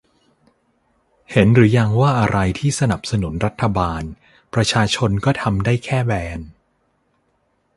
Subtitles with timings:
[1.31, 4.03] เห็นหรือยังว่าอะไรที่สนับสนุนรัฐบาล
[4.53, 6.39] ประชาชนก็ทำได้แค่ แบน